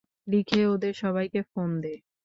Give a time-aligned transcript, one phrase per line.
[0.27, 1.93] লিখে ওদের সবাইকে ফোন দে।